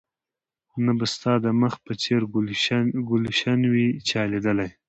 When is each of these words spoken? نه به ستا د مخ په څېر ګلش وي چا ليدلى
نه 0.85 0.91
به 0.97 1.05
ستا 1.13 1.33
د 1.45 1.47
مخ 1.61 1.73
په 1.85 1.93
څېر 2.03 2.21
ګلش 3.13 3.47
وي 3.71 3.87
چا 4.09 4.21
ليدلى 4.31 4.67